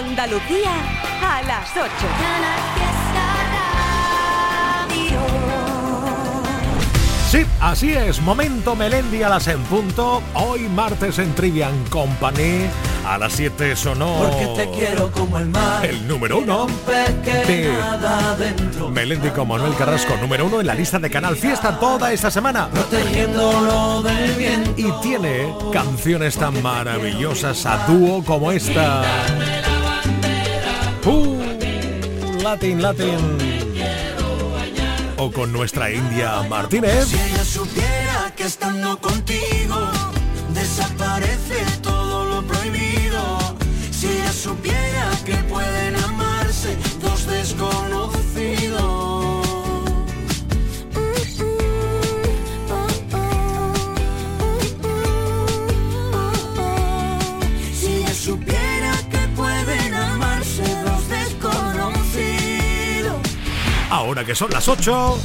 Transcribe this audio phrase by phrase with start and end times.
[0.00, 0.72] Andalucía
[1.22, 1.86] a las 8.
[7.30, 8.20] Sí, así es.
[8.22, 10.22] Momento Melendi a las en punto.
[10.34, 12.62] Hoy martes en Trivian Company.
[13.06, 14.14] A las 7 sonó.
[14.14, 15.84] Porque te quiero como el mar.
[15.84, 17.70] El número uno de
[18.90, 22.68] Melendi con Manuel Carrasco, número uno en la lista de Canal Fiesta toda esta semana.
[22.70, 24.72] Protegiéndolo del viento.
[24.76, 29.04] Y tiene canciones tan maravillosas a dúo como esta.
[31.06, 33.38] Uh, Latin, Latin.
[35.16, 37.06] O con nuestra India Martínez.
[37.06, 39.76] Si ella supiera que estando contigo
[40.52, 41.99] desaparece todo
[64.10, 65.18] Ahora que son las 8,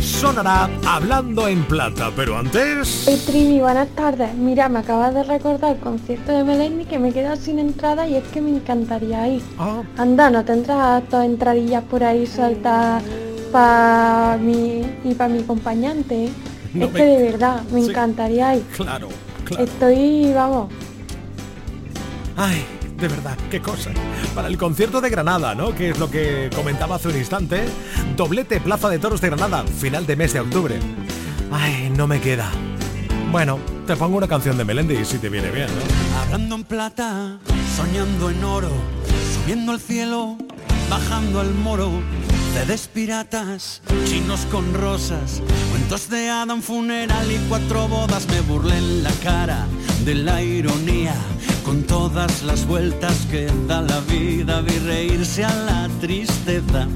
[0.00, 2.10] sonará Hablando en Plata.
[2.16, 3.04] Pero antes...
[3.06, 4.34] Hey Trivi, buenas tardes.
[4.34, 8.04] Mira, me acabas de recordar el concierto de Melendi que me he quedado sin entrada
[8.08, 9.42] y es que me encantaría ir.
[9.60, 13.04] Ah, Anda, ¿no tendrás todas entradillas por ahí sueltas
[13.52, 16.28] para mí y para mi acompañante?
[16.74, 17.90] No es me- que de verdad, me Sí.
[17.90, 18.62] encantaría ir.
[18.76, 19.08] claro,
[19.44, 19.62] claro.
[19.62, 20.66] Estoy, vamos,
[22.36, 22.64] Ay,
[23.02, 23.90] de verdad, qué cosa.
[24.32, 25.74] Para el concierto de Granada, ¿no?
[25.74, 27.64] Que es lo que comentaba hace un instante.
[28.16, 30.78] Doblete Plaza de Toros de Granada, final de mes de octubre.
[31.50, 32.48] Ay, no me queda.
[33.32, 33.58] Bueno,
[33.88, 36.20] te pongo una canción de Melendi si te viene bien, ¿no?
[36.20, 37.38] Hablando en plata,
[37.76, 38.70] soñando en oro,
[39.34, 40.38] subiendo al cielo,
[40.88, 41.90] bajando al moro.
[42.54, 48.28] Cedes piratas, chinos con rosas, cuentos de Adam funeral y cuatro bodas.
[48.28, 49.66] Me burlé en la cara
[50.04, 51.14] de la ironía,
[51.64, 54.60] con todas las vueltas que da la vida.
[54.62, 56.86] Vi reírse a la tristeza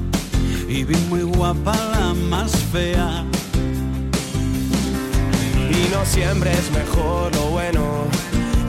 [0.67, 3.25] y vi muy guapa la más fea.
[5.69, 8.05] Y no siempre es mejor lo bueno,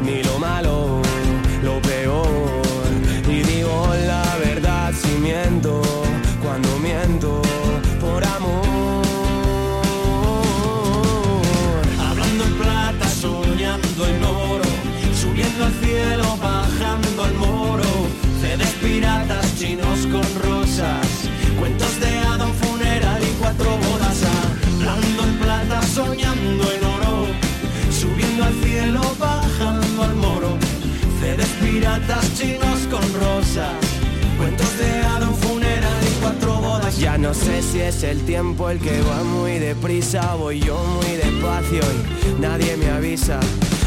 [0.04, 1.02] ni lo malo,
[21.58, 24.22] cuentos de Adam funeral y cuatro bodas.
[24.76, 27.26] Hablando en plata, soñando en oro,
[27.90, 30.56] subiendo al cielo, bajando al moro.
[31.20, 33.72] Cedes piratas, chinos con rosas,
[34.36, 36.96] cuentos de Adam funeral y cuatro bodas.
[36.96, 41.16] Ya no sé si es el tiempo el que va muy deprisa, voy yo muy
[41.16, 43.40] despacio y nadie me avisa.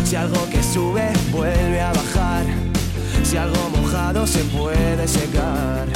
[0.04, 2.44] Si algo que sube vuelve a bajar,
[3.24, 5.88] si algo mojado se puede secar.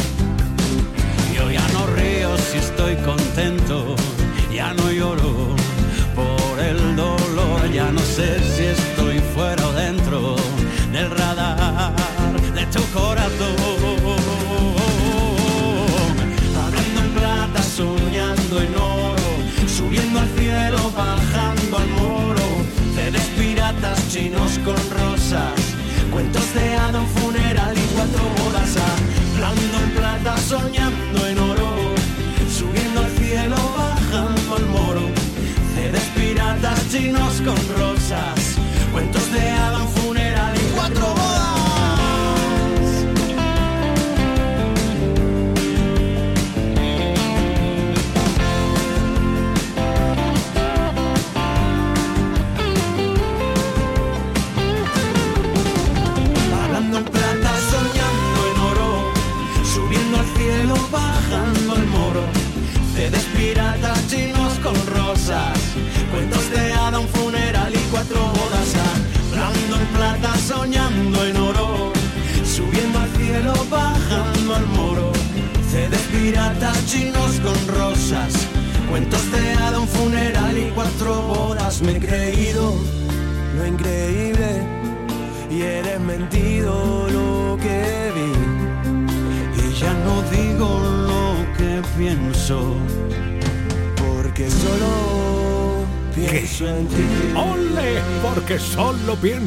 [2.38, 3.96] Si estoy contento,
[4.54, 5.56] ya no lloro
[6.14, 10.36] por el dolor, ya no sé si estoy fuera o dentro
[10.92, 11.94] del radar
[12.54, 13.56] de tu corazón.
[16.64, 19.32] Hablando en plata, soñando en oro,
[19.68, 22.46] subiendo al cielo, bajando al moro,
[22.96, 25.54] cedes piratas chinos con rosas,
[26.12, 28.76] cuentos de Adam funeral y cuatro bodas,
[29.34, 31.35] hablando en plata, soñando en
[37.44, 38.56] con rosas,
[38.94, 39.86] cuentos de Adam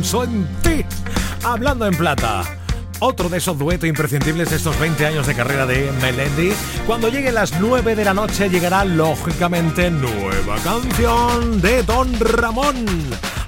[0.09, 0.85] pienso en ti.
[1.45, 2.43] Hablando en plata.
[3.01, 6.53] Otro de esos duetos imprescindibles de estos 20 años de carrera de Melendi.
[6.87, 12.87] Cuando llegue las 9 de la noche llegará lógicamente nueva canción de Don Ramón.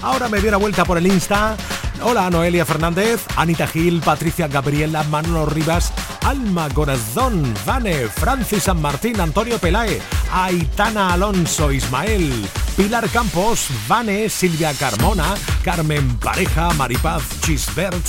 [0.03, 1.57] Ahora me dio una vuelta por el Insta
[2.03, 5.93] Hola Noelia Fernández, Anita Gil, Patricia Gabriela, Manolo Rivas,
[6.25, 10.01] Alma Corazón, Vane, Francis San Martín, Antonio Pelae,
[10.33, 12.49] Aitana Alonso, Ismael,
[12.81, 18.03] Pilar Campos, Vane, Silvia Carmona, Carmen Pareja, Maripaz Chisbert,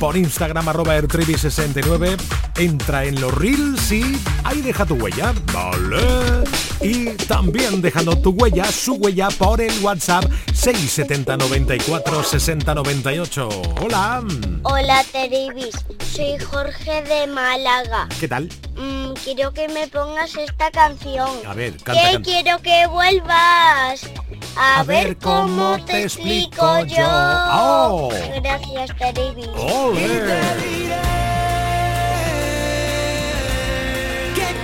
[0.00, 2.37] por Instagram arroba ertrivi69.
[2.58, 4.02] Entra en los reels y
[4.42, 5.32] ahí deja tu huella.
[5.52, 6.44] Vale.
[6.80, 10.24] Y también dejando tu huella, su huella por el WhatsApp
[10.54, 13.48] 670 94 60 98.
[13.80, 14.24] Hola.
[14.64, 15.76] Hola Teribis,
[16.12, 18.08] soy Jorge de Málaga.
[18.18, 18.48] ¿Qué tal?
[18.76, 21.30] Mm, quiero que me pongas esta canción.
[21.46, 22.30] A ver, canta, Que canta.
[22.30, 24.00] quiero que vuelvas.
[24.56, 27.06] A, ver, cómo te explico yo.
[27.06, 28.10] Oh.
[28.42, 29.46] Gracias, Teribis.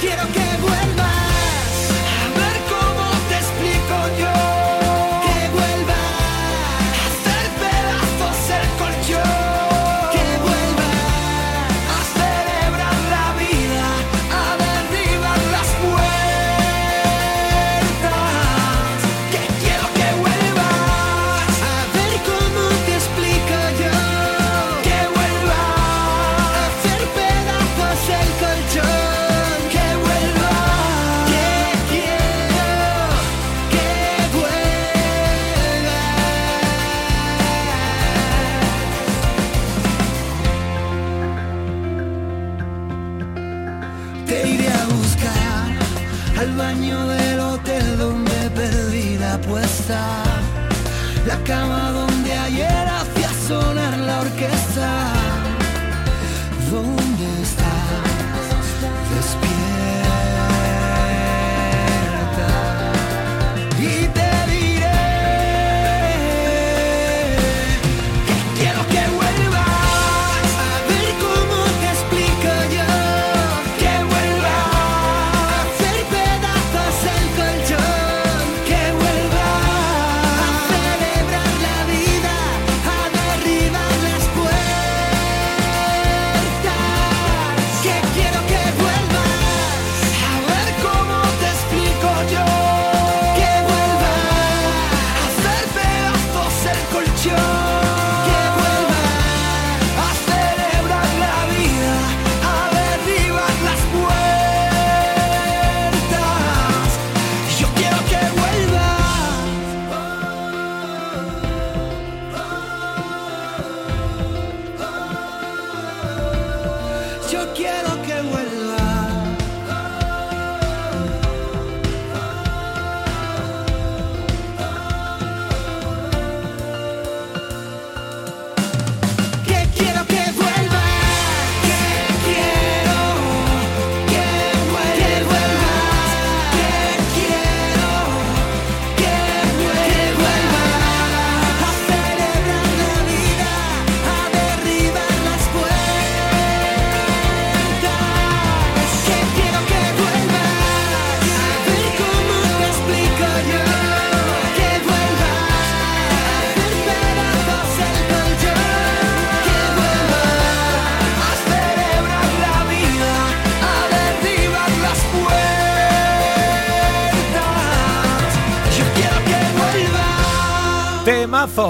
[0.05, 0.45] Quiero que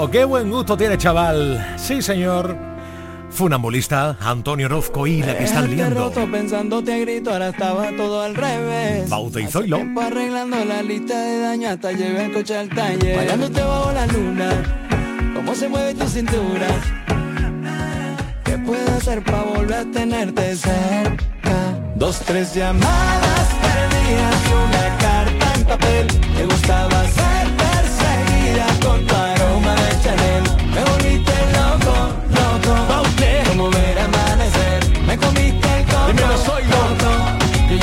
[0.09, 1.75] qué buen gusto tiene chaval.
[1.77, 2.75] Sí, señor.
[3.29, 6.09] Funambulista, Antonio Rozco y la que están liando.
[6.31, 9.09] pensando te grito, ahora estaba todo al revés.
[9.09, 9.81] Bautizoilo.
[10.01, 13.17] arreglando la lista de daño hasta llevé el coche al taller.
[13.17, 14.49] Bailándote bajo la luna,
[15.35, 16.67] cómo se mueve tu cintura.
[18.45, 21.25] ¿Qué puedo hacer para volver a tenerte cerca?
[21.95, 26.07] Dos, tres llamadas perdidas y una carta en papel.
[26.37, 29.15] Me gustaba ser perseguida con tu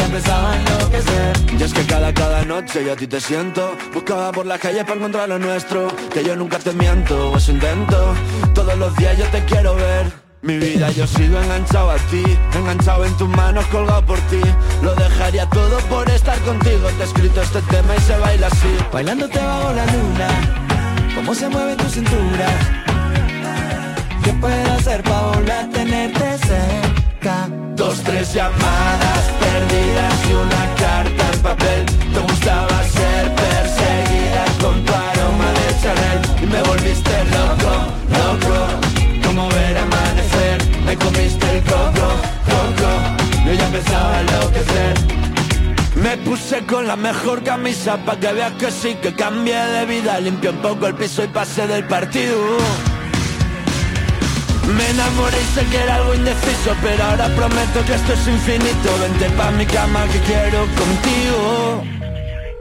[0.02, 1.32] ya empezaba a enloquecer.
[1.58, 4.82] Y es que cada, cada noche yo a ti te siento Buscaba por la calle
[4.84, 8.14] para encontrar lo nuestro Que yo nunca te miento, o eso intento
[8.54, 12.24] Todos los días yo te quiero ver mi vida yo sigo enganchado a ti,
[12.56, 14.40] enganchado en tus manos, colgado por ti.
[14.82, 16.88] Lo dejaría todo por estar contigo.
[16.98, 18.76] Te he escrito este tema y se baila así.
[18.92, 20.28] Bailándote bajo la luna,
[21.14, 22.48] cómo se mueve tu cintura.
[24.24, 26.81] ¿Qué puedo hacer para volver a tenerte cerca?
[27.22, 31.86] Dos, tres llamadas perdidas y una carta en papel.
[31.86, 36.20] Te gustaba ser perseguida con tu aroma de Chanel.
[36.42, 37.74] Y me volviste loco,
[38.10, 39.24] loco.
[39.24, 42.08] Como ver amanecer, me comiste el coco,
[42.44, 42.90] coco.
[43.46, 44.94] Yo ya empezaba a enloquecer.
[45.94, 50.18] Me puse con la mejor camisa pa' que veas que sí, que cambié de vida,
[50.18, 52.36] limpié un poco el piso y pasé del partido
[54.72, 58.88] me enamoré y sé que era algo indeciso Pero ahora prometo que esto es infinito.
[59.00, 61.82] Vente pa' mi cama que quiero contigo.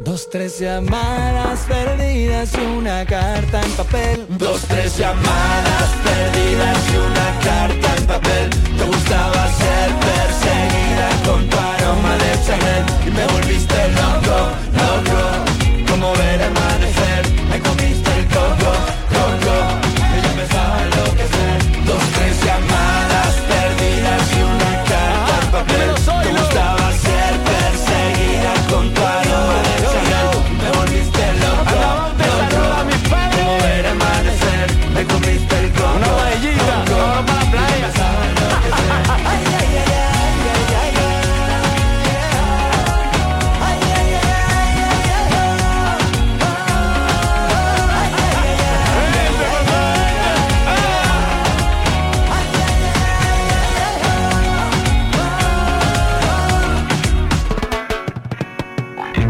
[0.03, 4.25] Dos, tres llamadas perdidas y una carta en papel.
[4.29, 8.49] Dos, tres llamadas perdidas y una carta en papel.
[8.49, 12.85] Te gustaba ser perseguida con tu aroma de Chanel.
[13.05, 14.37] Y me volviste loco,
[14.81, 15.21] loco
[15.91, 17.20] Como ver amanecer,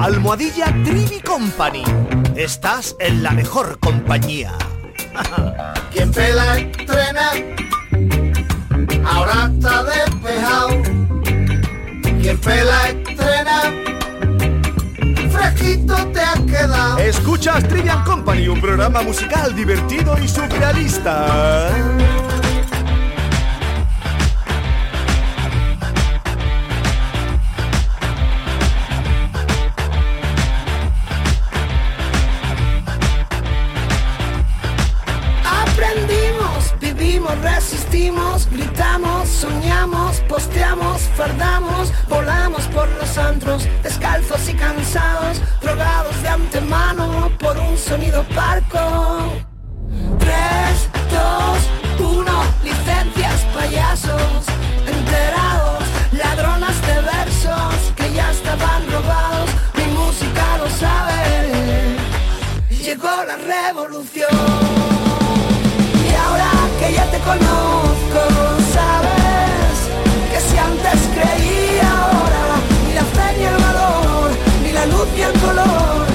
[0.02, 1.84] Almohadilla Trivi Company.
[2.36, 4.52] Estás en la mejor compañía.
[5.94, 7.32] Quien pela estrena,
[9.06, 10.70] ahora está despejado.
[12.20, 13.62] Quien pela estrena,
[15.30, 16.98] fresquito te has quedado.
[16.98, 21.70] Escuchas Trivian Company, un programa musical divertido y surrealista.
[39.42, 47.76] Soñamos, posteamos, fardamos, volamos por los antros, descalzos y cansados, drogados de antemano por un
[47.76, 49.34] sonido parco.
[50.20, 50.90] 3,
[51.98, 52.32] 2, 1,
[52.64, 54.46] licencias, payasos,
[54.86, 61.98] enterados, ladronas de versos que ya estaban robados, mi música lo sabe,
[62.70, 64.30] llegó la revolución.
[66.08, 68.22] Y ahora que ya te conozco,
[68.72, 69.21] sabes
[75.22, 76.11] ni el color,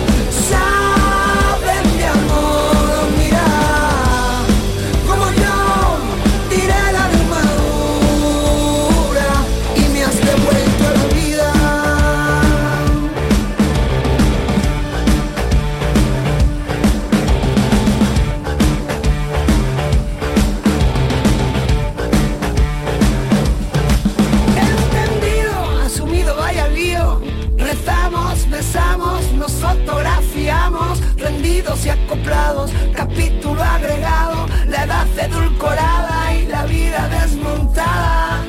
[28.76, 38.45] Nos fotografiamos, rendidos y acoplados, capítulo agregado, la edad edulcorada y la vida desmontada.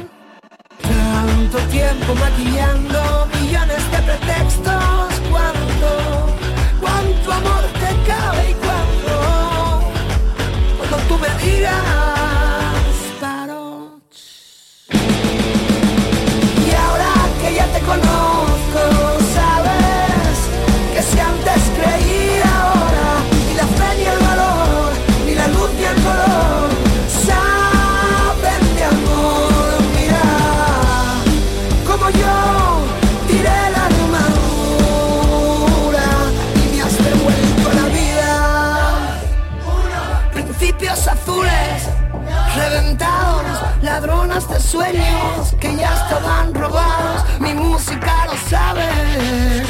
[0.81, 4.97] Tanto tiempo maquillando millones de pretextos,
[44.67, 47.24] sueños que ya estaban robados.
[47.39, 49.66] Mi música lo sabe.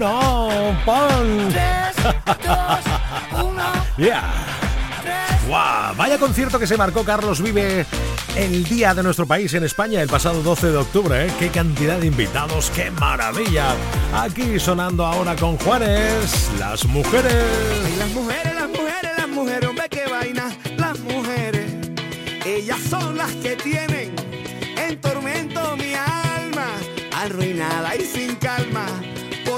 [0.00, 1.48] Uno, pon.
[1.50, 2.14] Tres,
[2.46, 3.62] dos, uno,
[3.98, 4.22] Yeah.
[5.02, 5.94] tres, ¡Guau!
[5.96, 7.84] Vaya concierto que se marcó Carlos Vive
[8.36, 11.26] el día de nuestro país en España el pasado 12 de octubre.
[11.26, 11.30] ¿eh?
[11.38, 12.70] ¡Qué cantidad de invitados!
[12.70, 13.74] ¡Qué maravilla!
[14.14, 17.44] Aquí sonando ahora con Juanes, las mujeres.
[17.98, 20.50] las mujeres, las mujeres, las mujeres, hombre, qué vaina.
[20.78, 21.70] Las mujeres,
[22.46, 24.14] ellas son las que tienen
[24.78, 26.66] en tormento mi alma,
[27.14, 28.36] arruinada y sin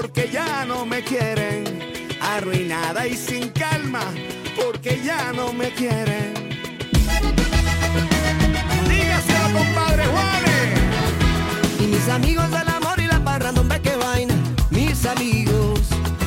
[0.03, 1.63] porque ya no me quieren.
[2.21, 4.03] Arruinada y sin calma,
[4.57, 6.35] porque ya no me quieren.
[8.89, 10.81] Dígaselo, compadre Juanes.
[11.81, 14.35] Y mis amigos del amor y la parranda, hombre, qué vaina.
[14.71, 15.81] Mis amigos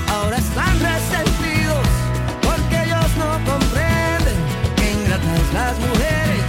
[0.08, 1.86] ahora están resentidos
[2.48, 4.38] porque ellos no comprenden
[4.77, 6.46] que ingratas las mujeres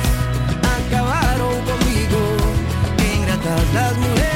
[0.77, 2.21] acabaron conmigo.
[2.97, 4.36] Que ingratas las mujeres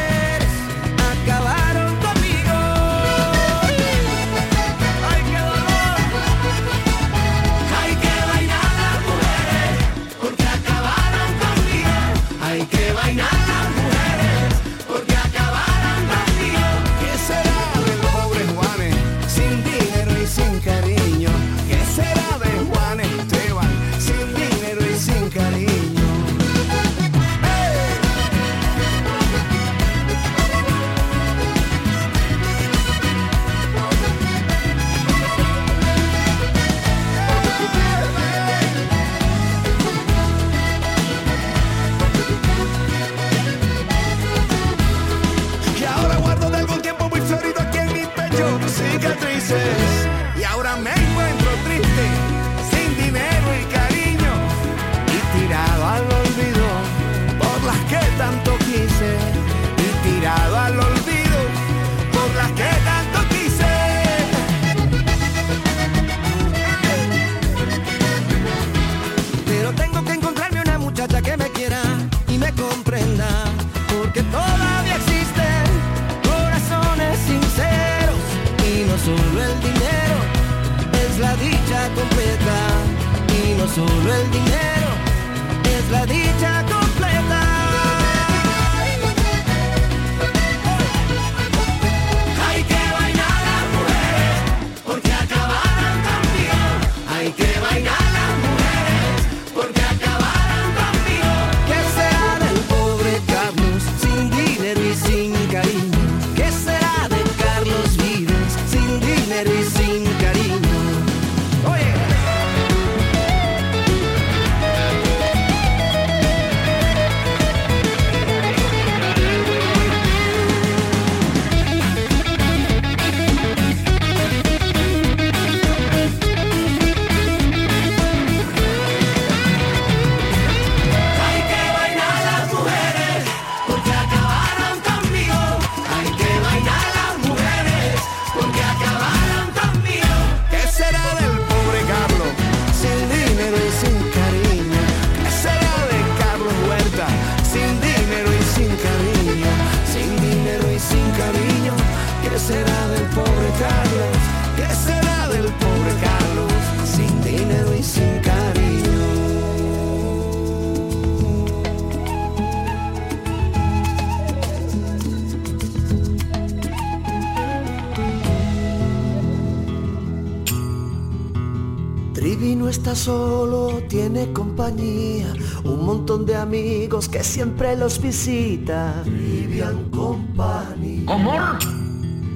[172.40, 175.30] Trivi no está solo, tiene compañía,
[175.62, 179.02] un montón de amigos que siempre los visita.
[179.04, 181.04] Trivian Company.
[181.06, 181.58] Amor,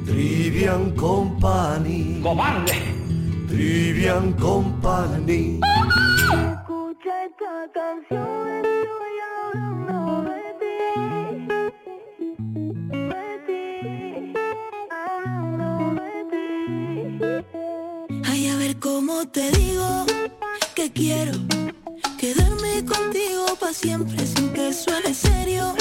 [0.05, 2.21] Trivian Company.
[2.23, 2.75] cobarde.
[3.49, 5.61] Trivian Company.
[5.63, 8.54] Escucha esta canción,
[19.35, 20.07] te digo
[20.77, 21.33] que quiero
[22.19, 25.75] quedarme contigo para siempre sin que suene serio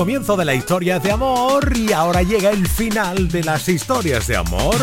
[0.00, 4.34] comienzo de la historia de amor y ahora llega el final de las historias de
[4.34, 4.74] amor.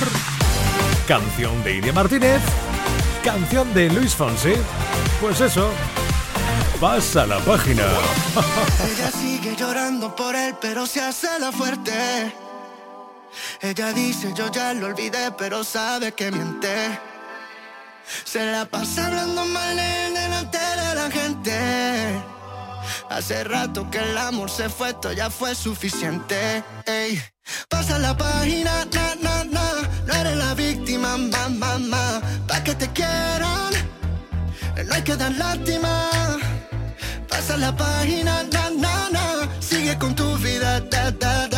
[1.07, 2.39] Canción de Iria Martínez,
[3.23, 4.53] canción de Luis Fonsi.
[5.19, 5.71] Pues eso,
[6.79, 7.83] pasa la página.
[8.93, 12.31] Ella sigue llorando por él, pero se hace la fuerte.
[13.59, 16.99] Ella dice, yo ya lo olvidé, pero sabe que miente.
[18.23, 19.79] Se la pasa hablando mal
[23.27, 26.63] Hace rato que el amor se fue, esto ya fue suficiente.
[26.85, 27.21] Ey.
[27.67, 29.65] Pasa la página, na, na, na.
[30.05, 31.77] No eres la víctima, mamá, mamá.
[31.77, 32.21] Ma.
[32.47, 33.73] Pa' que te quieran,
[34.87, 36.09] no hay que dar lástima.
[37.27, 39.49] Pasa la página, na, na, na.
[39.59, 41.56] Sigue con tu vida, da, da, da.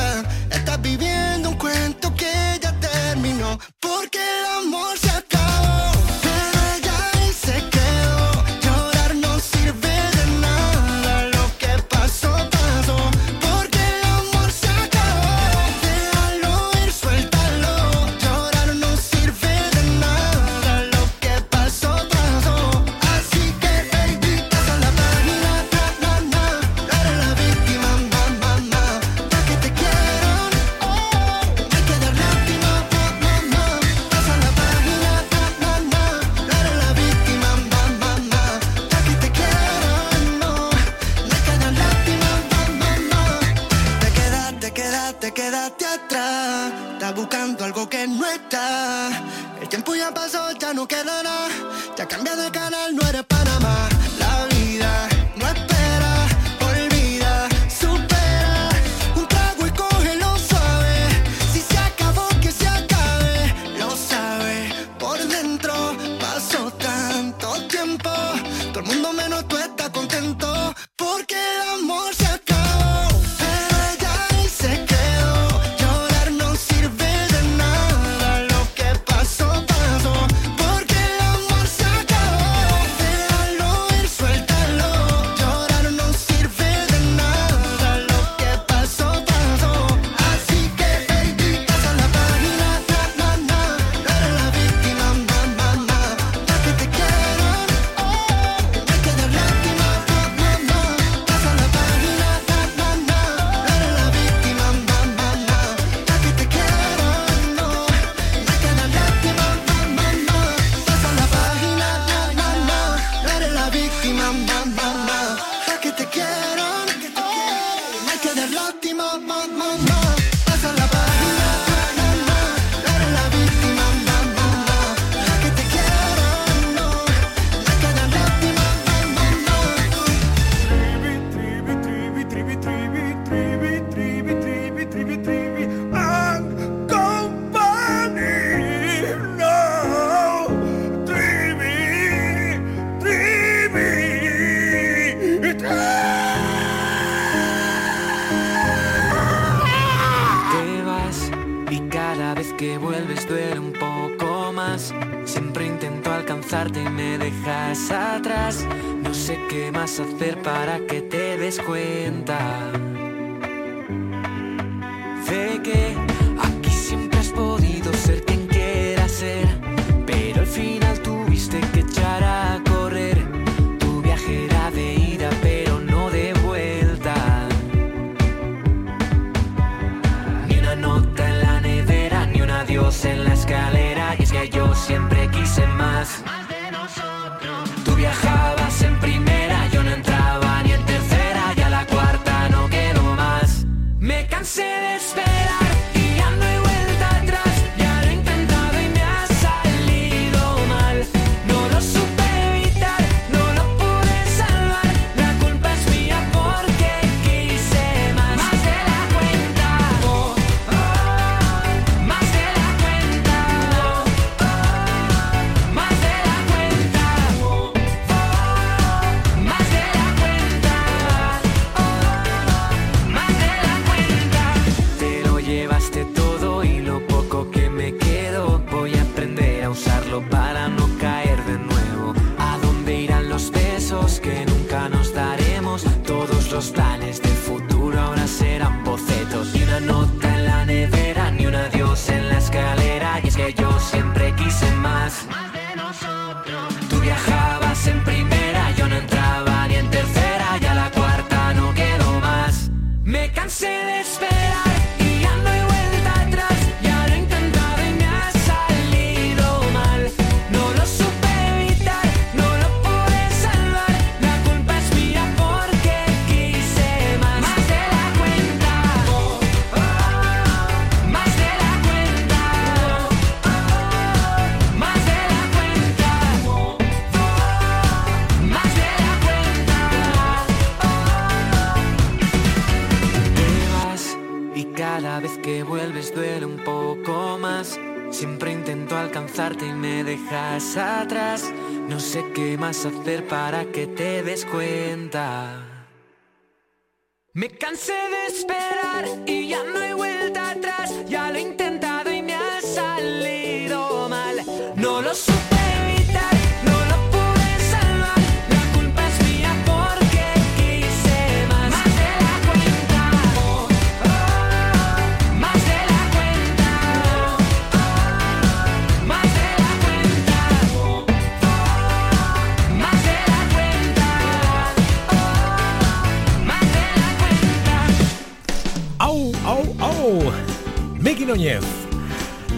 [331.29, 331.63] Núñez.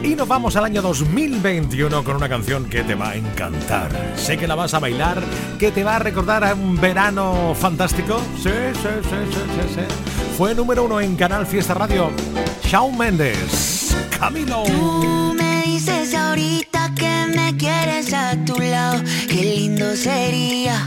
[0.01, 3.91] Y nos vamos al año 2021 con una canción que te va a encantar.
[4.15, 5.21] Sé que la vas a bailar,
[5.59, 8.21] que te va a recordar a un verano fantástico.
[8.37, 9.81] Sí, sí, sí, sí, sí.
[10.37, 12.11] Fue número uno en Canal Fiesta Radio.
[12.63, 13.93] Shawn Mendes.
[14.17, 14.63] Camilo.
[14.63, 20.85] Tú me dices ahorita que me quieres a tu lado, qué lindo sería.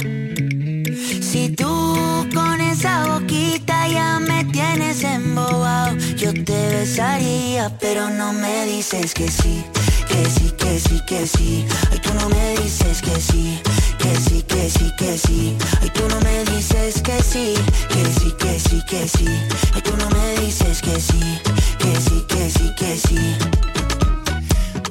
[1.20, 8.66] Si tú con esa boquita ya me tienes embobado, yo te besaría, pero no me
[8.66, 9.64] dices que sí,
[10.06, 11.64] que sí, que sí, que sí.
[11.90, 13.58] Ay, tú no me dices que sí,
[13.96, 15.56] que sí, que sí, que sí.
[15.80, 17.54] Ay, tú no me dices que sí,
[17.88, 19.28] que sí, que sí, que sí.
[19.74, 21.40] Ay, tú no me dices que sí,
[21.78, 23.18] que sí, que sí, que sí.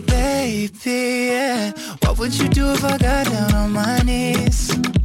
[0.07, 1.73] Baby, yeah.
[2.01, 5.02] What would you do if I got down on my knees?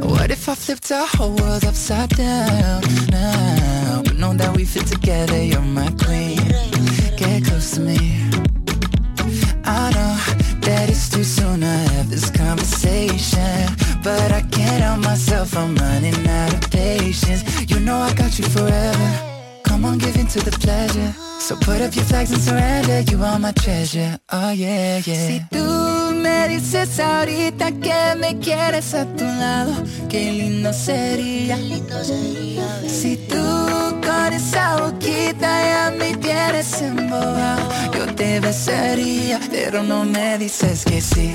[0.00, 4.02] What if I flipped our whole world upside down now?
[4.04, 6.42] But know that we fit together, you're my queen.
[7.16, 7.98] Get close to me.
[9.64, 10.14] I know
[10.62, 13.76] that it's too soon to have this conversation.
[14.02, 17.42] But I can't help myself, I'm running out of patience.
[17.70, 19.08] You know I got you forever.
[19.64, 21.12] Come on, give in to the pleasure.
[21.40, 23.00] So put up your flags and surrender.
[23.10, 24.18] You are my treasure.
[24.32, 25.26] Oh yeah, yeah.
[25.26, 29.72] Si tú me dices ahorita que me quieres a tu lado,
[30.08, 31.56] qué lindo sería.
[32.88, 33.44] Si tú
[34.06, 41.00] con esa boquita ya me tienes embobado, yo te besaría, pero no me dices que
[41.00, 41.28] sí,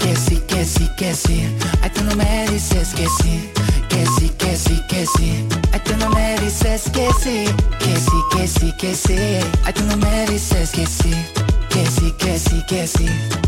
[0.00, 1.38] que sí, que sí, que sí.
[1.82, 3.50] Ay, tú no me dices que sí,
[3.88, 5.46] que sí, que sí, que sí.
[5.72, 7.44] Ay, tú no me dices que sí,
[7.78, 9.18] que sí, que sí, que sí.
[9.64, 11.14] Ay, tú no me dices que sí,
[11.70, 13.43] que sí, que sí, que sí.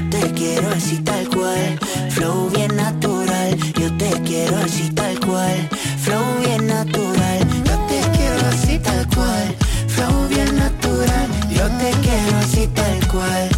[0.00, 3.54] Yo te quiero así tal cual, flow bien natural.
[3.78, 7.38] Yo te quiero así tal cual, flow bien natural.
[7.66, 9.54] Yo te quiero así tal cual,
[9.88, 11.28] flow bien natural.
[11.50, 13.48] Yo te quiero así tal cual,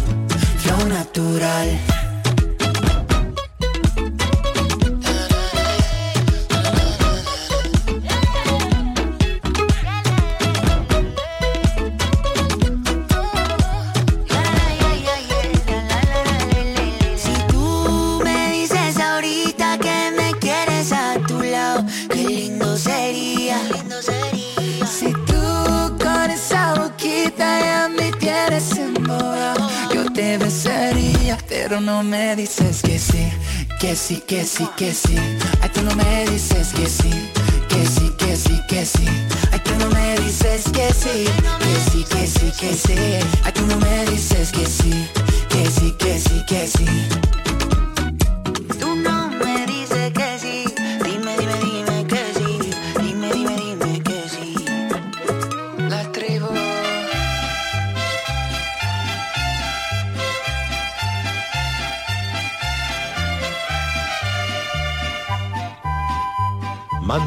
[0.57, 2.02] flow natural.
[31.73, 33.31] Pero no me dices que sí,
[33.79, 35.15] que sí, que sí, que sí.
[35.59, 37.09] Ay, tú no me dices que sí,
[37.67, 39.05] que sí, que sí, que sí.
[39.51, 41.25] Ay, tú no me dices que sí,
[41.59, 42.93] que sí, que sí, que sí.
[43.43, 45.09] Ay, tú no me dices que sí,
[45.49, 47.42] que sí, que sí, que sí.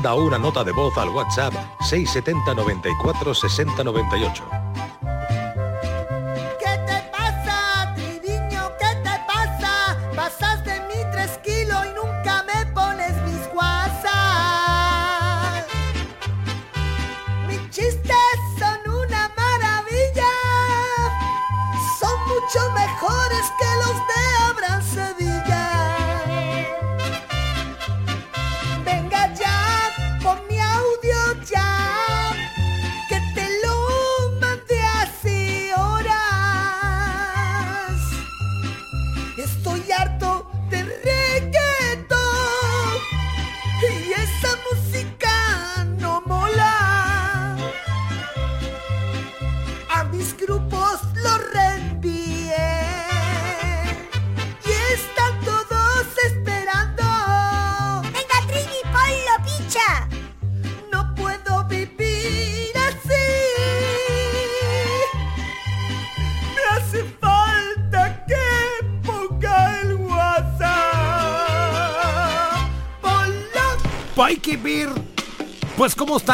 [0.06, 4.65] Manda una nota de voz al WhatsApp 670 94 60 98.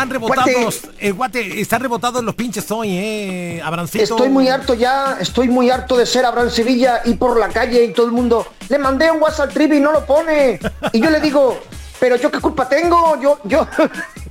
[0.03, 0.81] Están rebotados.
[0.99, 4.05] El guate, están rebotados los pinches hoy, eh, Abrancito.
[4.05, 7.85] Estoy muy harto ya, estoy muy harto de ser Abraham Sevilla y por la calle
[7.85, 8.47] y todo el mundo.
[8.69, 10.59] Le mandé un WhatsApp Trivi y no lo pone.
[10.93, 11.59] Y yo le digo,
[12.01, 13.67] pero yo qué culpa tengo, yo, yo.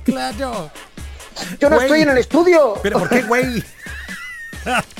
[0.04, 0.68] Claro.
[1.60, 1.86] Yo no Güey.
[1.86, 2.74] estoy en el estudio.
[2.82, 3.62] ¿Pero por qué, güey?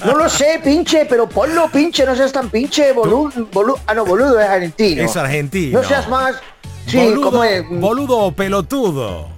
[0.04, 3.78] No lo sé, pinche, pero ponlo, pinche, no seas tan pinche, boludo, boludo.
[3.86, 5.04] Ah, no, boludo es argentino.
[5.04, 5.80] Es argentino.
[5.80, 6.34] No seas más.
[6.88, 7.62] Sí, boludo, ¿cómo es?
[7.70, 9.28] boludo pelotudo.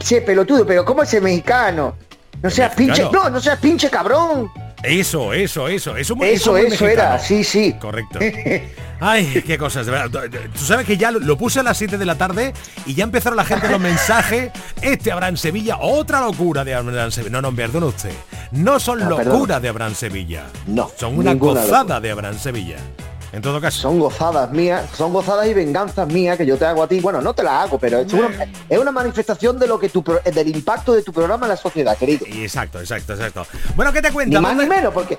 [0.00, 1.94] Sí, pelotudo, pero ¿cómo es el mexicano?
[2.42, 4.50] No seas pinche, no, no seas pinche cabrón.
[4.82, 5.96] Eso, eso, eso.
[5.96, 7.74] Eso, muy- Eso, muy eso era, sí, sí.
[7.80, 8.18] Correcto.
[9.00, 10.28] Ay, qué cosas, de verdad.
[10.52, 12.52] Tú sabes que ya lo, lo puse a las 7 de la tarde
[12.86, 14.50] y ya empezaron la gente los mensajes.
[14.80, 17.30] Este Abraham Sevilla, otra locura de Abraham Sevilla.
[17.32, 18.12] No, no, perdone usted.
[18.52, 19.62] No son Ah, locuras perdón.
[19.62, 20.44] de Abraham Sevilla.
[20.66, 20.90] No.
[20.96, 22.00] Son una gozada locura.
[22.00, 22.76] de Abraham Sevilla.
[23.32, 23.80] En todo caso.
[23.80, 27.00] Son gozadas mías, son gozadas y venganzas mías que yo te hago a ti.
[27.00, 28.28] Bueno, no te las hago, pero es una,
[28.68, 31.56] es una manifestación de lo que tu pro- del impacto de tu programa en la
[31.56, 32.26] sociedad, querido.
[32.26, 33.46] Exacto, exacto, exacto.
[33.74, 34.42] Bueno, ¿qué te Ni cuentas?
[34.42, 35.18] más ni ¿Dónde, menos, porque.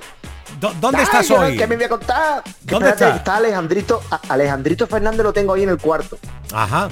[0.59, 1.57] dónde Ay, estás hoy?
[1.57, 2.43] Que me voy a contar.
[2.61, 3.37] ¿Dónde espérate, está?
[3.37, 6.19] Alejandrito, Alejandrito Fernández lo tengo ahí en el cuarto.
[6.53, 6.89] Ajá.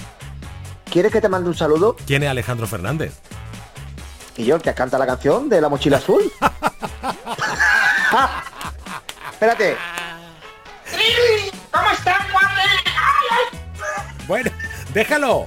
[0.92, 1.96] ¿Quieres que te mande un saludo?
[2.08, 3.14] ¿Quién es Alejandro Fernández?
[4.38, 6.32] Y yo, el que canta la canción de la mochila azul.
[9.34, 9.76] Espérate.
[11.72, 12.16] ¿Cómo están,
[14.28, 14.52] Bueno,
[14.94, 15.46] déjalo,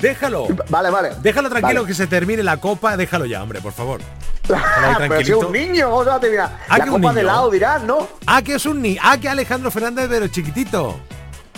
[0.00, 0.46] déjalo.
[0.68, 1.10] Vale, vale.
[1.20, 1.86] Déjalo tranquilo Vale.
[1.86, 4.00] que se termine la copa, déjalo ya, hombre, por favor.
[4.48, 5.46] Déjalo ahí Pero si es tranquilito.
[5.48, 7.26] un niño, o sea, te mira, Ah, la que copa de niño.
[7.26, 8.08] lado dirás, ¿no?
[8.26, 8.96] Ah, que es un ni.
[9.02, 11.00] Ah, que Alejandro Fernández pero chiquitito.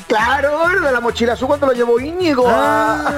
[0.08, 2.44] Claro, el de la mochila azul cuando lo llevó Íñigo.
[2.48, 3.10] Ah.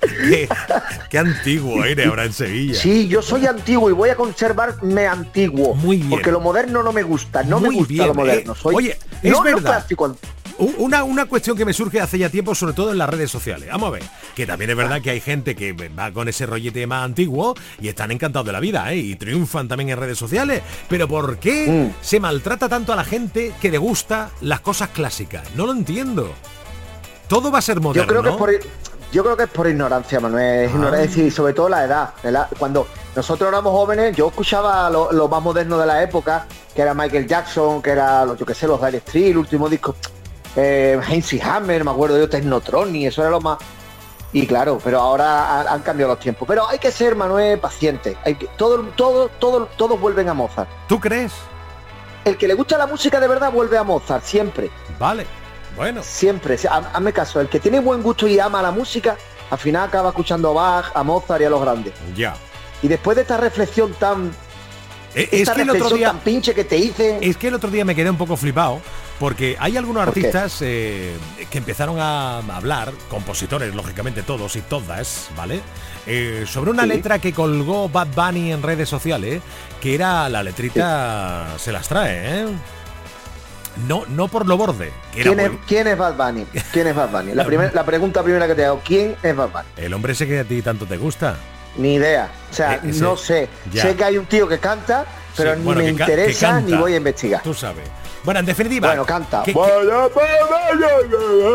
[0.00, 0.48] Qué,
[1.10, 2.74] qué antiguo eres ahora en Sevilla.
[2.80, 5.74] Sí, yo soy antiguo y voy a conservarme antiguo.
[5.74, 6.10] Muy bien.
[6.10, 8.52] Porque lo moderno no me gusta, no Muy me gusta bien, lo moderno.
[8.52, 9.60] eh, Soy, oye, es no, no verdad.
[9.62, 10.16] plástico.
[10.56, 13.28] U- Una, una cuestión que me surge hace ya tiempo, sobre todo en las redes
[13.28, 13.68] sociales.
[13.72, 14.02] Vamos a ver,
[14.36, 17.88] que también es verdad que hay gente que va con ese rollete más antiguo y
[17.88, 18.98] están encantados de la vida, ¿eh?
[18.98, 20.62] Y triunfan también en redes sociales.
[20.88, 21.94] Pero ¿por qué Mm.
[22.04, 25.42] se maltrata tanto a la gente que le gusta las cosas clásicas?
[25.56, 26.32] No lo entiendo.
[27.26, 28.04] Todo va a ser moderno.
[28.04, 28.50] Yo creo que es por
[29.14, 30.64] yo creo que es por ignorancia, Manuel.
[30.64, 30.74] Es Ah.
[30.74, 32.10] ignorancia y sobre todo la edad.
[32.58, 32.86] Cuando
[33.16, 37.26] nosotros éramos jóvenes, yo escuchaba lo, lo más moderno de la época, que era Michael
[37.26, 39.94] Jackson, que era, lo- yo que sé, los Dire Street, el último disco,
[40.56, 43.58] eh, Heinz Hammer, me acuerdo yo, Technotronic, y eso era lo más...
[44.32, 46.46] Y claro, pero ahora han, han cambiado los tiempos.
[46.48, 48.16] Pero hay que ser, Manuel, paciente.
[48.24, 50.68] Hay que, todo, todo, todo, todos vuelven a Mozart.
[50.88, 51.32] ¿Tú crees?
[52.24, 54.70] El que le gusta la música de verdad vuelve a Mozart, siempre.
[54.98, 55.24] Vale.
[55.76, 56.02] Bueno.
[56.02, 59.16] Siempre, hazme caso, el que tiene buen gusto y ama la música,
[59.50, 60.52] al final acaba escuchando a
[60.82, 61.92] Bach, a Mozart y a los grandes.
[62.16, 62.34] Ya.
[62.82, 64.30] Y después de esta reflexión tan,
[65.16, 66.08] Eh, Es que el otro día...
[66.08, 68.80] tan pinche que te hice, Es que el otro día me quedé un poco flipado
[69.20, 71.14] porque hay algunos artistas eh,
[71.50, 75.60] que empezaron a hablar, compositores lógicamente todos y todas, ¿vale?
[76.08, 76.88] Eh, sobre una Sí.
[76.88, 79.40] letra que colgó Bad Bunny en redes sociales,
[79.80, 82.46] que era la letrita se las trae, ¿eh?
[83.88, 84.92] No, no por lo borde.
[85.12, 86.46] que era ¿quién es, muy- quién es Bad Bunny?
[86.72, 87.34] ¿Quién es Bad Bunny?
[87.34, 89.64] La, primer- la pregunta primera que te hago, ¿quién es Bad Bunny?
[89.76, 91.36] El hombre ese que a ti tanto te gusta.
[91.76, 92.30] Ni idea.
[92.50, 93.48] O sea, Eh, ese- no sé.
[93.72, 93.82] ya.
[93.82, 95.04] Sé que hay un tío que canta,
[95.36, 96.70] pero Sí, ni bueno, me interesa canta.
[96.70, 97.42] ni voy a investigar.
[97.42, 97.84] Tú sabes.
[98.22, 98.88] Bueno, en definitiva.
[98.88, 99.42] Bueno, canta.
[99.42, 99.60] que- que-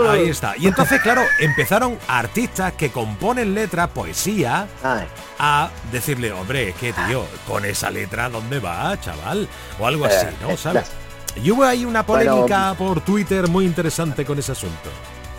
[0.09, 0.55] Ahí está.
[0.57, 5.07] Y entonces, claro, empezaron artistas que componen letras, poesía, Ay.
[5.39, 9.47] a decirle, hombre, es que tío, con esa letra, ¿dónde va, chaval?
[9.79, 10.51] O algo Eh, así, ¿no?
[10.51, 10.91] eh, ¿Sabes?
[11.35, 14.89] Y hubo ahí una Bueno, polémica por Twitter muy interesante con ese asunto.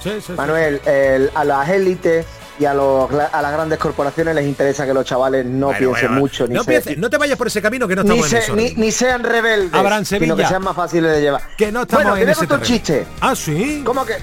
[0.02, 0.32] Sí, sí, sí.
[0.32, 2.24] Manuel, el- a las élites
[2.58, 6.08] y a, los, a las grandes corporaciones les interesa que los chavales no Bueno, piensen
[6.08, 8.32] bueno, mucho ni no, se- no te vayas por ese camino que no ni, estamos
[8.32, 10.48] en se- ni, ni sean rebeldes, Abraham sino que Sevilla.
[10.48, 11.42] sean más fáciles de llevar.
[11.56, 12.84] Que no estamos bueno, te en voy a ese contar un terreno.
[12.84, 13.06] chiste.
[13.20, 13.82] Ah, sí.
[13.84, 14.14] ¿Cómo que?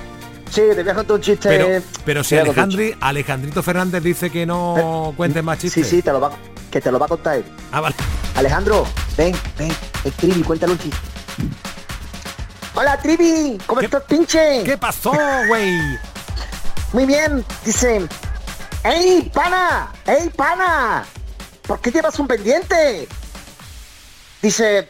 [0.49, 1.49] Sí, te voy a contar un chiste.
[1.49, 5.81] Pero, pero si Te Alejandri, Alejandrito Fernández dice que no cuentes más chiste.
[5.81, 5.89] chistes.
[5.89, 6.31] Sí, sí, te lo va,
[6.71, 7.43] que te lo va a contar él.
[7.71, 7.95] Ah, vale.
[8.35, 8.85] Alejandro,
[9.17, 9.71] ven, ven,
[10.05, 10.97] el Trivi, cuéntale un chiste.
[12.75, 14.63] Hola, Trivi, ¿cómo estás, pinche?
[14.63, 15.11] ¿Qué pasó,
[15.47, 15.97] güey?
[16.93, 18.07] Muy bien, dice.
[18.83, 19.91] ¡Ey, pana!
[20.05, 21.05] ¡Ey, pana!
[21.65, 23.07] ¿Por qué llevas un pendiente?
[24.41, 24.87] Dice,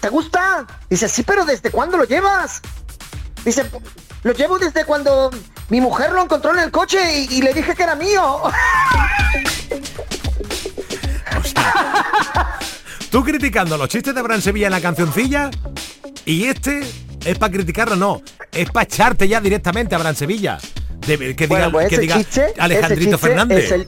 [0.00, 0.66] ¿te gusta?
[0.88, 2.60] Dice, sí, pero ¿desde cuándo lo llevas?
[3.44, 3.68] Dice,
[4.22, 5.30] lo llevo desde cuando
[5.68, 8.42] mi mujer lo encontró en el coche y, y le dije que era mío.
[13.14, 15.48] Tú criticando los chistes de Abraham Sevilla en la cancioncilla
[16.26, 16.80] y este
[17.24, 18.20] es para criticarlo, no.
[18.50, 20.58] Es para echarte ya directamente a Abraham Sevilla.
[21.06, 23.66] De- que diga, Bueno, pues que diga chiste, Alejandrito Fernández.
[23.66, 23.86] es el-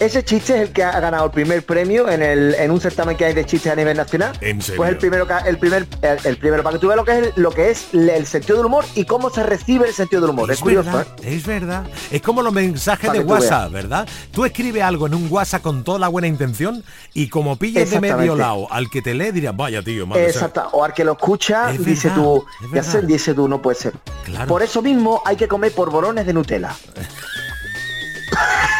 [0.00, 3.18] ese chiste es el que ha ganado el primer premio en, el, en un certamen
[3.18, 4.32] que hay de chistes a nivel nacional.
[4.40, 4.78] ¿En serio?
[4.78, 7.18] Pues el primero, el primer, el, el primero, para que tú veas lo que es
[7.18, 10.30] el, lo que es el sentido del humor y cómo se recibe el sentido del
[10.30, 10.50] humor.
[10.50, 11.36] Es, Es curioso, verdad, ¿eh?
[11.36, 11.84] es verdad.
[12.10, 14.08] Es como los mensajes Para de WhatsApp, ¿verdad?
[14.32, 16.82] Tú escribes algo en un WhatsApp con toda la buena intención
[17.12, 20.66] y como pilles de medio lado al que te lee dirás, vaya tío, madre, Exacto.
[20.72, 23.60] O al que lo escucha, Es dice verdad, tú, es ya sé, dice tú, no
[23.60, 23.92] puede ser.
[24.24, 24.46] Claro.
[24.46, 26.74] Por eso mismo hay que comer polvorones de Nutella.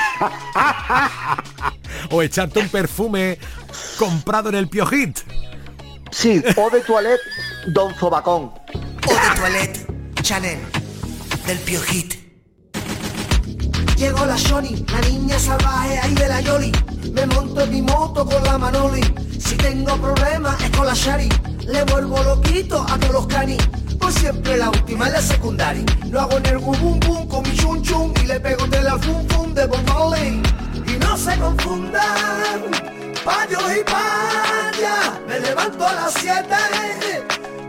[2.11, 3.39] o echarte un perfume
[3.99, 5.18] comprado en el Piojit.
[6.11, 7.21] Sí, o de toilette,
[7.68, 8.53] Don Zobacón.
[9.07, 9.87] O de toilette,
[10.23, 10.59] Chanel,
[11.47, 12.21] del Piojit.
[13.97, 16.73] Llegó la Shoni, la niña salvaje ahí de la Yoli.
[17.12, 19.03] Me monto en mi moto con la Manoli.
[19.39, 21.29] Si tengo problemas es con la Shari.
[21.66, 23.59] Le vuelvo loquito a todos los canis.
[24.01, 25.84] Por siempre la última en la secundaria.
[26.11, 28.12] Lo hago en el bum bum con mi chun chun.
[28.22, 29.80] Y le pego de la fum fum de Bob.
[30.86, 32.62] Y no se confundan,
[33.24, 35.20] payos y payas.
[35.28, 36.44] Me levanto a las 7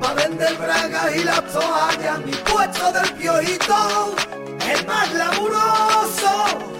[0.02, 2.20] pa' vender bragas y las toallas.
[2.26, 4.16] Mi puesto del piojito
[4.72, 6.32] es más laburoso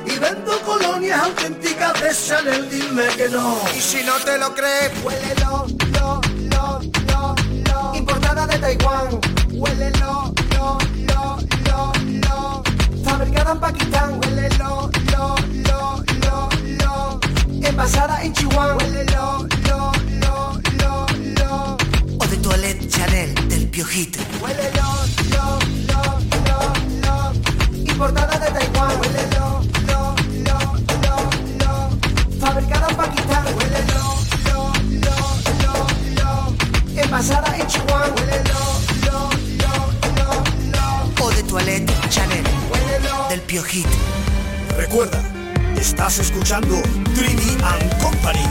[0.06, 3.58] y vendo colonias auténticas de Chanel, dime que no.
[3.76, 6.22] Y si no te lo crees, huélelo, lo,
[6.52, 7.36] lo, lo,
[7.70, 7.96] lo.
[7.96, 9.20] Importada de Taiwán,
[9.62, 10.78] huélelo, lo,
[11.10, 11.38] lo,
[11.68, 11.94] lo,
[12.26, 12.64] lo.
[13.04, 15.36] Fabricada en Pakistán, huélelo, lo,
[15.70, 16.50] lo, lo,
[16.82, 17.20] lo.
[17.62, 19.92] Envasada en Chihuahua, huélelo, lo,
[20.24, 20.42] lo,
[20.82, 21.06] lo,
[21.40, 21.78] lo.
[22.20, 24.18] O de toilette, Chanel, del Piojit.
[24.42, 24.88] Huélelo,
[25.34, 25.46] lo,
[25.90, 26.02] lo,
[26.48, 26.60] lo,
[27.06, 27.18] lo.
[27.92, 29.46] Importada de Taiwán, huélelo,
[29.90, 30.02] lo,
[30.48, 30.58] lo,
[31.06, 31.16] lo,
[31.62, 31.74] lo.
[32.40, 34.02] Fabricada en Pakistán, huélelo,
[34.48, 34.60] lo,
[35.06, 35.14] lo,
[35.64, 35.74] lo,
[36.18, 37.02] lo.
[37.04, 38.51] Envasada en Chihuahua, huélelo,
[44.78, 45.22] Recuerda,
[45.76, 46.82] estás escuchando
[47.14, 48.48] Trini and Company.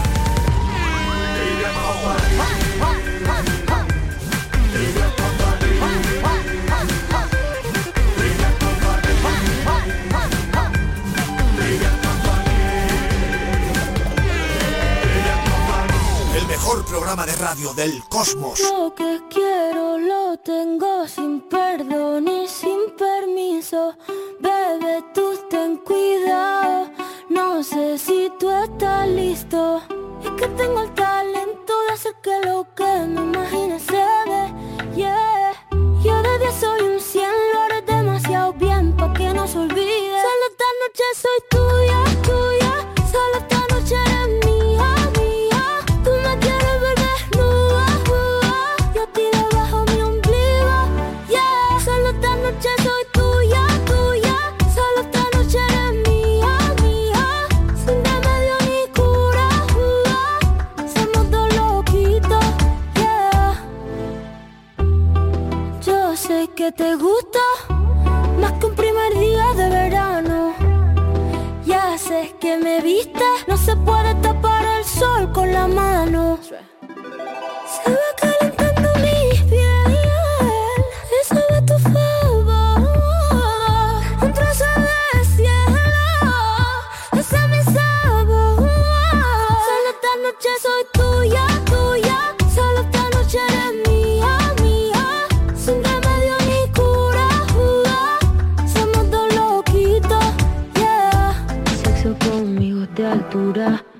[16.36, 18.60] El mejor programa de radio del cosmos.
[20.44, 23.94] Tengo sin perdón y sin permiso.
[24.40, 26.90] Bebe, tú ten cuidado.
[27.28, 29.82] No sé si tú estás listo.
[30.22, 34.94] Es que tengo el talento de hacer que lo que me imagine se dé.
[34.96, 35.52] Yeah.
[36.02, 40.20] Yo de 10 soy un 100, lo haré demasiado bien pa' que no se olvide.
[40.26, 42.04] Solo esta noche soy tuya,
[66.70, 67.40] que te gusta
[68.40, 70.54] más que un primer día de verano.
[71.64, 76.38] Ya sé que me viste, no se puede tapar el sol con la mano.
[76.42, 78.39] Se va calentando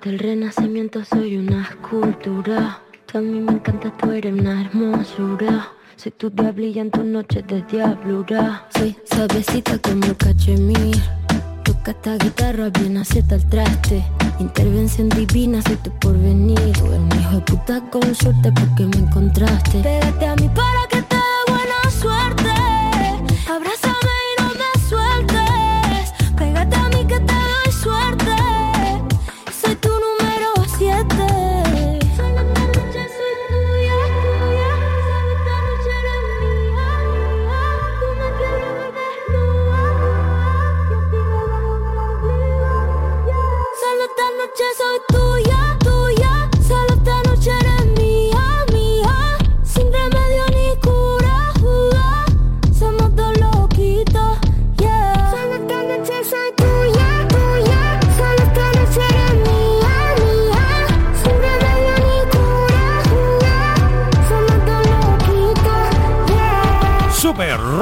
[0.02, 2.80] del renacimiento soy una escultura.
[3.06, 5.72] Tú a mí me encanta, tú eres una hermosura.
[5.96, 8.66] Soy tu diablilla en tus noches de diablura.
[8.76, 10.96] Soy suavecita como cachemir.
[11.64, 14.02] Toca esta guitarra bien acierta el traste.
[14.38, 16.58] Intervención divina, soy tu porvenir.
[16.60, 19.82] Eres un hijo de puta con suerte porque me encontraste.
[19.82, 20.69] Pégate a mí para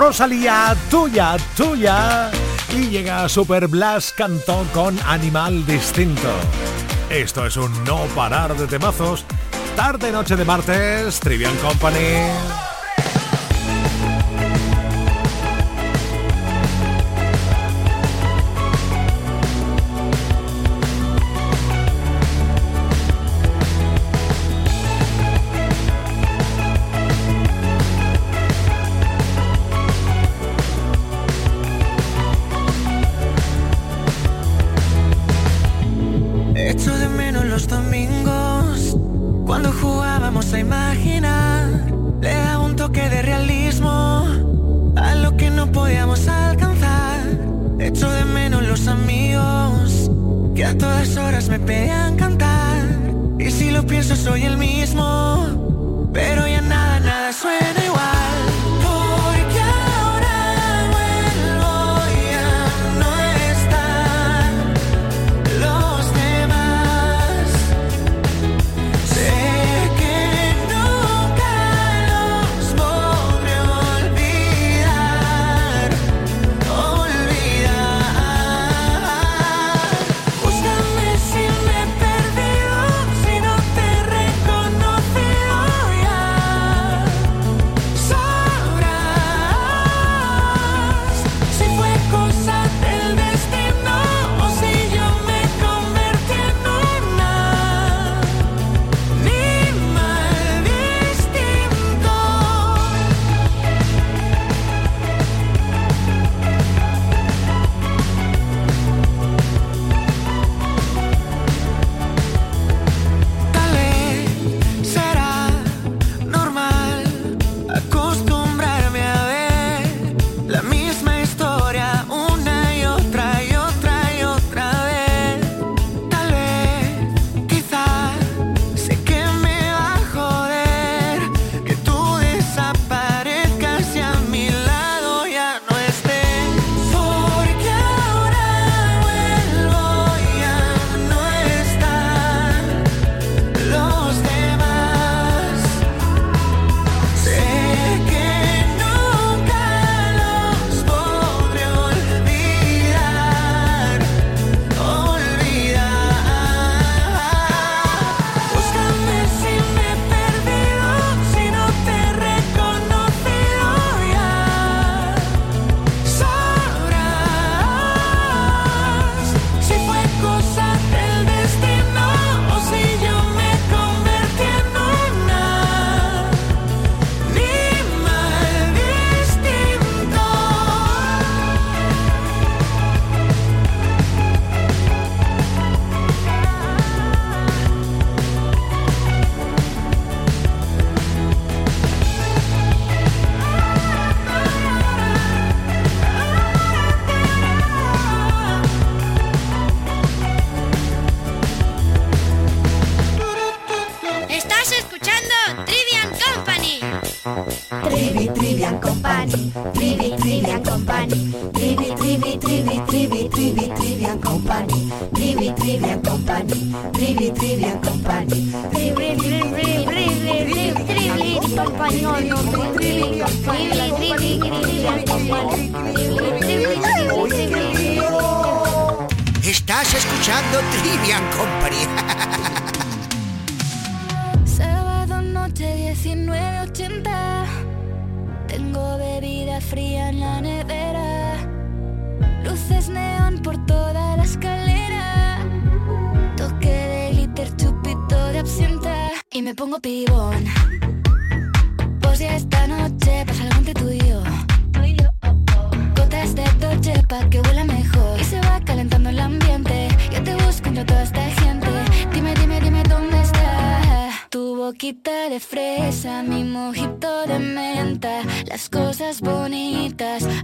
[0.09, 2.30] Rosalía, tuya, tuya.
[2.74, 6.30] Y llega Super Blast Cantó con Animal Distinto.
[7.11, 9.26] Esto es un no parar de temazos.
[9.76, 12.67] Tarde noche de martes, Trivian Company.
[50.68, 52.84] a todas horas me pedían cantar.
[53.38, 58.38] Y si lo pienso soy el mismo, pero ya nada, nada suena igual.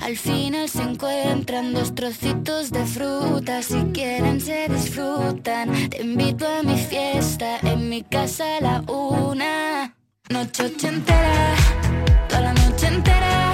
[0.01, 3.63] Al final se encuentran dos trocitos de fruta.
[3.63, 5.91] Si quieren se disfrutan.
[5.91, 9.97] Te invito a mi fiesta, en mi casa a la una.
[10.29, 11.55] Noche entera,
[12.29, 13.54] toda la noche entera.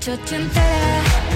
[0.00, 1.29] Noche ochentera,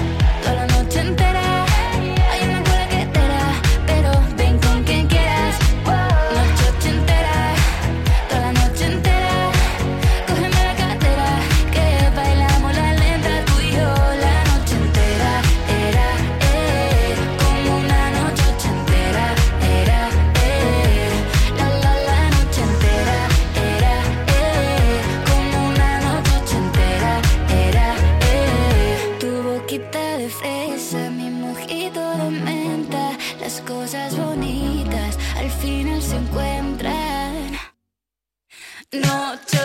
[38.99, 39.64] Noche.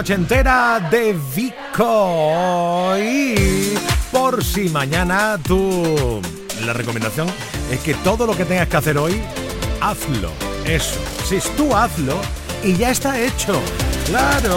[0.00, 2.96] noche entera de Vico.
[2.96, 3.74] Y
[4.10, 6.22] por si mañana tú.
[6.64, 7.28] La recomendación
[7.70, 9.20] es que todo lo que tengas que hacer hoy,
[9.82, 10.30] hazlo.
[10.64, 10.98] Eso.
[11.28, 12.18] Si es tú, hazlo
[12.64, 13.60] y ya está hecho.
[14.06, 14.56] Claro.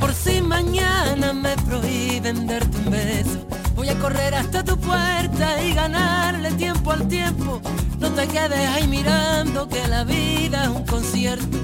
[0.00, 5.72] Por si mañana me prohíben darte un beso, voy a correr hasta tu puerta y
[5.72, 7.62] ganarle tiempo al tiempo.
[8.00, 11.56] No te quedes ahí mirando que la vida es un concierto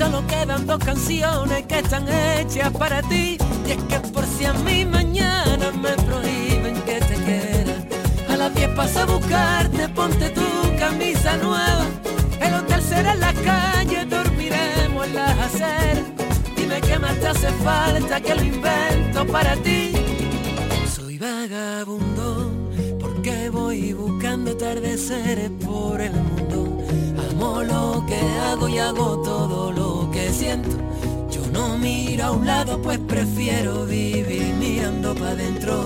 [0.00, 3.36] solo quedan dos canciones que están hechas para ti.
[3.66, 7.84] Y es que por si a mí mañana me prohíben que te quieras,
[8.30, 10.48] a las 10 paso a buscarte, ponte tu
[10.78, 11.84] camisa nueva.
[12.40, 16.06] El hotel será en la calle, dormiremos en las aceras.
[16.56, 19.92] Dime qué más te hace falta que lo invento para ti.
[20.96, 22.50] Soy vagabundo
[22.98, 26.69] porque voy buscando atardeceres por el mundo.
[27.40, 30.76] Lo que hago y hago todo lo que siento.
[31.30, 35.82] Yo no miro a un lado pues prefiero vivir mirando para adentro.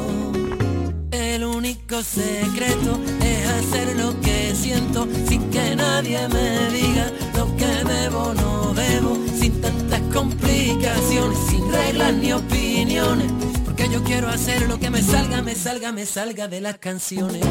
[1.12, 7.66] El único secreto es hacer lo que siento sin que nadie me diga lo que
[7.66, 13.30] debo o no debo, sin tantas complicaciones, sin reglas ni opiniones,
[13.64, 17.44] porque yo quiero hacer lo que me salga, me salga, me salga de las canciones.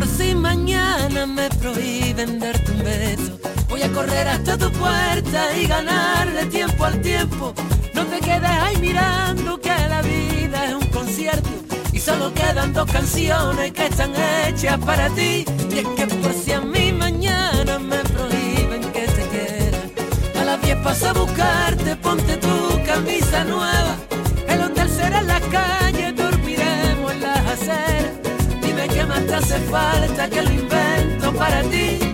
[0.00, 3.38] Por si mañana me prohíben darte un beso,
[3.68, 7.52] voy a correr hasta tu puerta y ganarle tiempo al tiempo.
[7.92, 11.50] No te quedes ahí mirando que la vida es un concierto
[11.92, 15.44] y solo quedan dos canciones que están hechas para ti.
[15.70, 20.62] Y es que por si a mí mañana me prohíben que te quiera, a las
[20.62, 23.96] 10 paso a buscarte, ponte tu camisa nueva.
[24.48, 25.79] El hotel será la calle,
[29.34, 32.09] hace falta que lo invento para ti.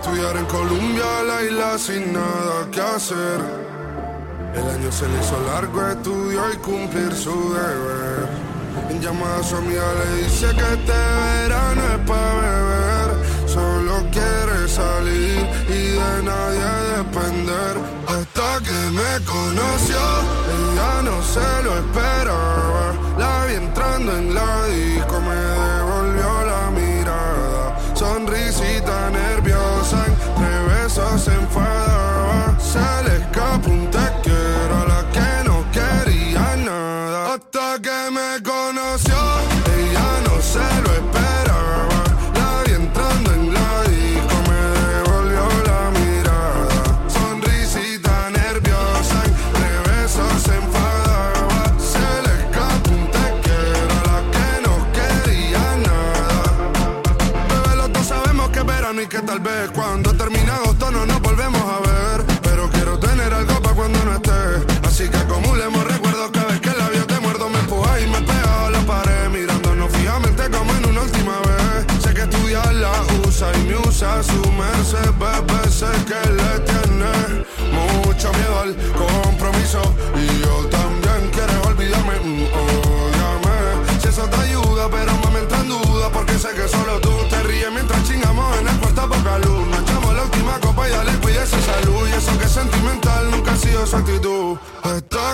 [0.00, 3.40] Estudiar en Colombia, la isla sin nada que hacer.
[4.54, 8.28] El año se le hizo largo, estudió y cumplir su deber.
[8.90, 13.08] En llamada a su amiga le dice que este verano es para beber.
[13.46, 16.68] Solo quiere salir y de nadie
[16.98, 17.74] depender.
[18.06, 20.02] Hasta que me conoció,
[20.54, 22.94] ella no se lo esperaba.
[23.18, 25.20] La vi entrando en la disco,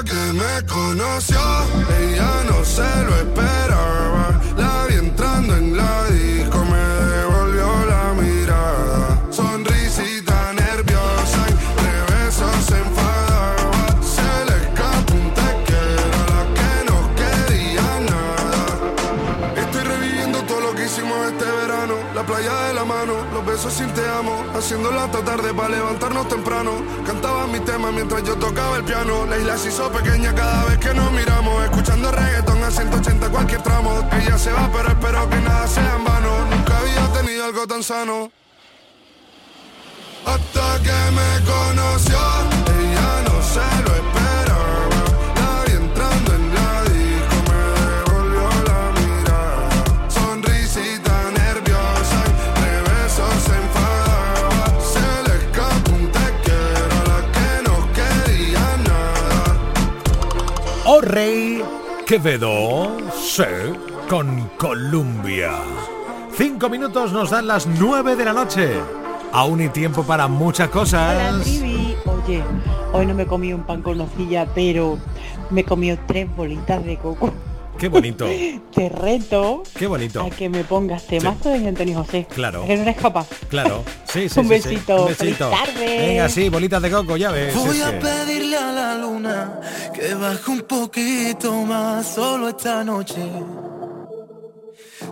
[0.05, 1.39] que me conoció,
[1.99, 4.14] ella no se lo esperaba.
[25.05, 26.73] Hasta tarde para levantarnos temprano.
[27.07, 29.27] Cantaba mi tema mientras yo tocaba el piano.
[29.27, 31.65] La isla se hizo pequeña cada vez que nos miramos.
[31.65, 34.09] Escuchando reggaetón a 180 cualquier tramo.
[34.13, 36.45] Ella se va, pero espero que nada sea en vano.
[36.51, 38.31] Nunca había tenido algo tan sano.
[40.25, 42.19] Hasta que me conoció,
[42.81, 44.14] ella no se lo esperaba.
[62.07, 63.45] Quevedo, sí,
[64.11, 65.53] con Columbia.
[66.37, 68.75] Cinco minutos nos dan las nueve de la noche.
[69.33, 71.43] Aún hay tiempo para muchas Hola, cosas.
[71.43, 71.97] Trivi.
[72.05, 72.43] Oye,
[72.93, 74.99] hoy no me comí un pan con nocilla, pero
[75.49, 77.33] me comí tres bolitas de coco.
[77.79, 78.27] Qué bonito,
[78.75, 80.23] Te reto qué bonito.
[80.23, 82.27] a que me pongas temazo de Antonio José.
[82.35, 82.63] Claro.
[82.65, 83.27] ¿A que no eres capaz?
[83.49, 84.69] Claro, sí, sí, Un sí, sí.
[84.71, 85.03] besito.
[85.03, 85.17] Un besito.
[85.17, 85.99] Feliz tarde.
[85.99, 87.55] Venga, sí, bolitas de coco, ya ves.
[87.55, 89.61] Voy a pedirle a la luna
[89.93, 93.21] que baje un poquito más solo esta noche.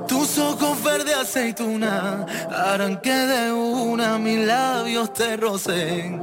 [0.09, 6.23] Tus ojos verde aceituna harán que de una mis labios te rocen.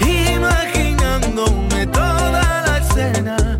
[0.00, 3.57] Imaginándome toda la escena,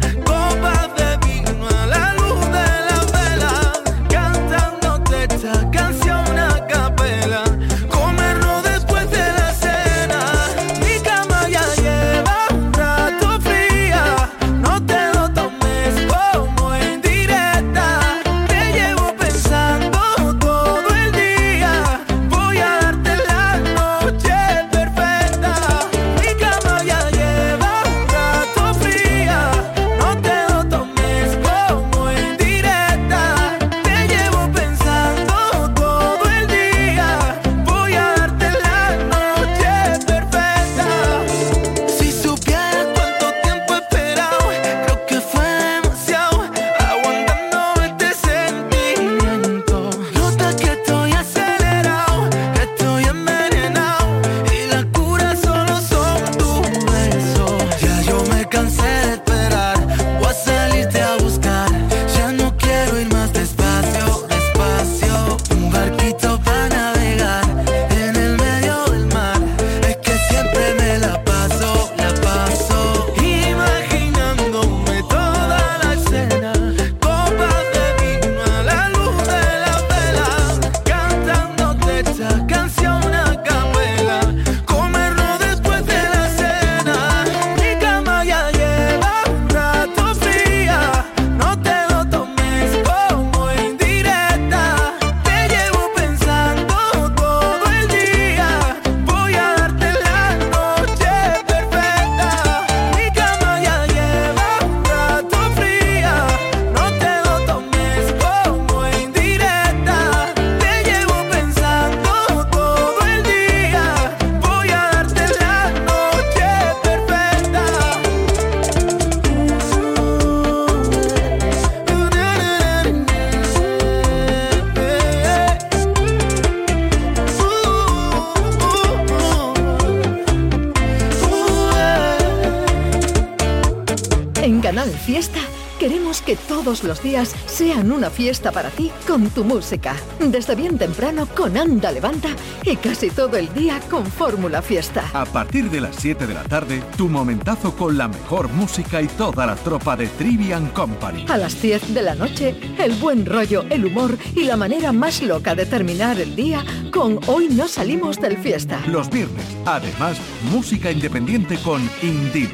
[134.69, 135.41] Canal Fiesta
[135.79, 139.95] queremos que todos los días sean una fiesta para ti con tu música.
[140.19, 142.31] Desde bien temprano con Anda Levanta
[142.65, 145.05] y casi todo el día con Fórmula Fiesta.
[145.13, 149.07] A partir de las 7 de la tarde, tu momentazo con la mejor música y
[149.07, 151.27] toda la tropa de Trivian Company.
[151.29, 155.23] A las 10 de la noche, el buen rollo, el humor y la manera más
[155.23, 158.81] loca de terminar el día con Hoy no salimos del fiesta.
[158.87, 160.19] Los viernes, además,
[160.51, 162.49] música independiente con Indie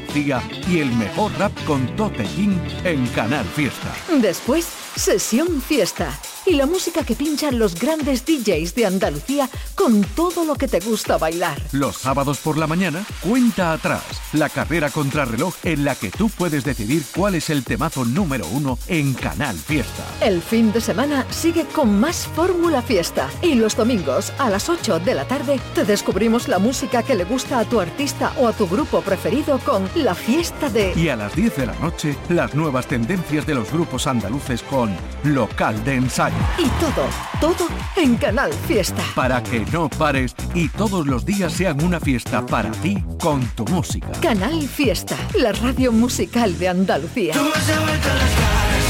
[0.69, 3.95] y el mejor rap con Tote King en Canal Fiesta.
[4.21, 6.19] Después, sesión fiesta.
[6.47, 10.79] Y la música que pinchan los grandes DJs de Andalucía con todo lo que te
[10.81, 11.59] gusta bailar.
[11.73, 14.03] Los sábados por la mañana, cuenta atrás,
[14.35, 18.79] la carrera contrarreloj en la que tú puedes decidir cuál es el temazo número uno
[18.89, 20.05] en Canal Fiesta.
[20.21, 23.31] El fin de semana sigue con más Fórmula Fiesta.
[23.41, 27.25] Y los domingos a las 8 de la tarde te descubrimos la música que le
[27.25, 30.93] gusta a tu artista o a tu grupo preferido con La Fiesta de...
[30.95, 34.95] Y a las 10 de la noche, las nuevas tendencias de los grupos andaluces con
[35.25, 36.35] Local de Ensayo.
[36.59, 37.07] Y todo,
[37.41, 39.03] todo en Canal Fiesta.
[39.15, 43.65] Para que no pares y todos los días sean una fiesta para ti con tu
[43.67, 44.09] música.
[44.23, 47.35] Canal Fiesta, la radio musical de Andalucía.
[47.35, 48.85] Tú has devuelto las caras.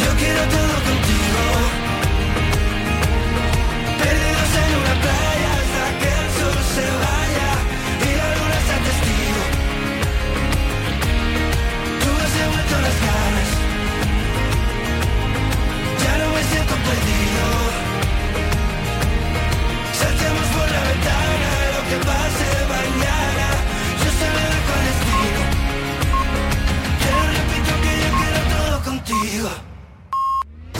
[0.00, 0.69] Yo quiero todo